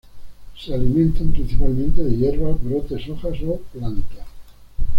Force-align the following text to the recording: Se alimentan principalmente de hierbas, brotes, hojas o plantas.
Se 0.59 0.73
alimentan 0.73 1.27
principalmente 1.31 2.01
de 2.01 2.17
hierbas, 2.17 2.59
brotes, 2.63 3.07
hojas 3.07 3.37
o 3.47 3.57
plantas. 3.71 4.25